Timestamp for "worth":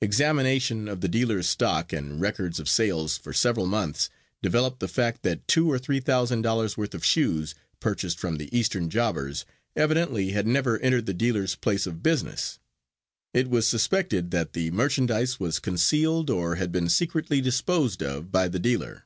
6.78-6.94